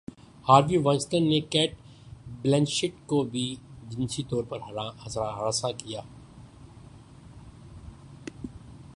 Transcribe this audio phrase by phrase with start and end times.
[0.45, 1.73] Harvey Weinstein نے Cate
[2.41, 3.43] Blanchett کو بھی
[3.89, 4.59] جنسی طور پر
[4.59, 6.01] ہراساں کیا